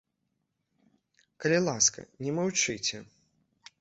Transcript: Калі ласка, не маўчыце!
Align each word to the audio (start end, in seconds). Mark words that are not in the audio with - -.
Калі 1.43 1.59
ласка, 1.67 1.99
не 2.25 2.31
маўчыце! 2.39 2.97